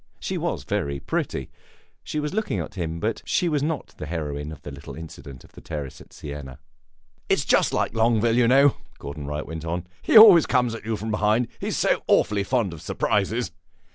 She 0.19 0.35
was 0.35 0.63
very 0.63 0.99
pretty; 0.99 1.51
she 2.03 2.19
was 2.19 2.33
looking 2.33 2.57
at 2.59 2.73
him; 2.73 2.99
but 2.99 3.21
she 3.23 3.47
was 3.47 3.61
not 3.61 3.93
the 3.99 4.07
heroine 4.07 4.51
of 4.51 4.63
the 4.63 4.71
little 4.71 4.95
incident 4.95 5.43
of 5.43 5.51
the 5.51 5.61
terrace 5.61 6.01
at 6.01 6.11
Siena. 6.11 6.57
"It 7.29 7.37
's 7.41 7.45
just 7.45 7.71
like 7.71 7.93
Longueville, 7.93 8.35
you 8.37 8.47
know," 8.47 8.77
Gordon 8.97 9.27
Wright 9.27 9.45
went 9.45 9.63
on; 9.63 9.85
"he 10.01 10.17
always 10.17 10.47
comes 10.47 10.73
at 10.73 10.85
you 10.85 10.97
from 10.97 11.11
behind; 11.11 11.49
he 11.59 11.69
's 11.69 11.77
so 11.77 12.01
awfully 12.07 12.43
fond 12.43 12.73
of 12.73 12.81
surprises." 12.81 13.51